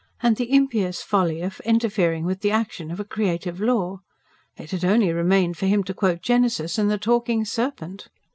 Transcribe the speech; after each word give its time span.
and 0.23 0.35
the 0.37 0.51
impious 0.51 1.03
folly 1.03 1.43
of 1.43 1.59
interfering 1.59 2.25
with 2.25 2.41
the 2.41 2.49
action 2.49 2.89
of 2.89 2.99
a 2.99 3.03
creative 3.05 3.61
law. 3.61 4.01
It 4.57 4.71
had 4.71 4.83
only 4.83 5.11
remained 5.13 5.57
for 5.59 5.67
him 5.67 5.83
to 5.83 5.93
quote 5.93 6.23
Genesis, 6.23 6.79
and 6.79 6.89
the 6.89 6.97
talking 6.97 7.45
serpent! 7.45 8.07